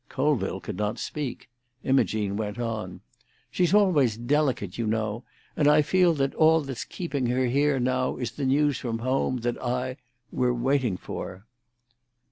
Colville 0.09 0.59
could 0.59 0.77
not 0.77 0.97
speak; 0.97 1.47
Imogene 1.83 2.35
went 2.35 2.57
on. 2.57 3.01
"She's 3.51 3.71
always 3.71 4.17
delicate, 4.17 4.75
you 4.79 4.87
know. 4.87 5.25
And 5.55 5.67
I 5.67 5.83
feel 5.83 6.15
that 6.15 6.33
all 6.33 6.61
that's 6.61 6.85
keeping 6.85 7.27
her 7.27 7.45
here 7.45 7.79
now 7.79 8.17
is 8.17 8.31
the 8.31 8.45
news 8.47 8.79
from 8.79 8.97
home 8.97 9.41
that 9.41 9.61
I—we're 9.63 10.53
waiting 10.53 10.97
for." 10.97 11.45